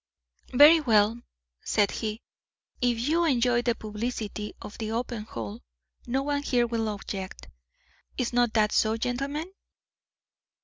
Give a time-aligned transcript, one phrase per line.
[0.51, 1.21] "Very well,"
[1.63, 2.23] said he;
[2.81, 5.61] "if you enjoy the publicity of the open hall,
[6.07, 7.47] no one here will object.
[8.17, 9.53] Is not that so, gentlemen?"